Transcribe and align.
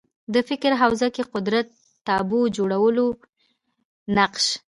د 0.33 0.35
فکر 0.49 0.71
حوزه 0.81 1.07
کې 1.15 1.23
قدرت 1.33 1.67
تابو 2.07 2.41
جوړولو 2.57 3.05
نقش 4.17 4.45